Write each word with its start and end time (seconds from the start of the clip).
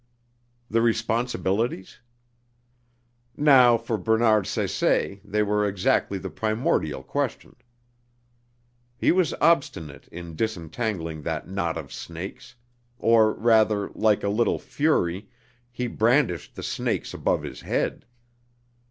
The 0.67 0.81
responsibilities? 0.81 1.99
Now 3.37 3.77
for 3.77 3.99
Bernard 3.99 4.45
Saisset 4.47 5.21
they 5.23 5.43
were 5.43 5.67
exactly 5.67 6.17
the 6.17 6.31
primordial 6.31 7.03
question; 7.03 7.55
he 8.97 9.11
was 9.11 9.35
obstinate 9.35 10.07
in 10.07 10.35
disentangling 10.35 11.21
that 11.21 11.47
knot 11.47 11.77
of 11.77 11.93
snakes; 11.93 12.55
or 12.97 13.31
rather, 13.33 13.89
like 13.93 14.23
a 14.23 14.29
little 14.29 14.57
Fury, 14.57 15.29
he 15.71 15.85
brandished 15.85 16.55
the 16.55 16.63
snakes 16.63 17.13
above 17.13 17.43
his 17.43 17.61
head. 17.61 18.07